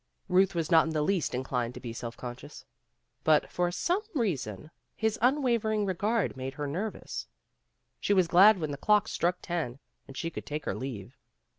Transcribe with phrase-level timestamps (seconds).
[0.29, 2.65] Ruth was not in the least in clined to be self conscious,
[3.23, 7.27] but for some reason his unwavering regard made her nervous.
[7.99, 9.77] She was glad when the clock struck ten
[10.07, 11.15] and she could take her leave.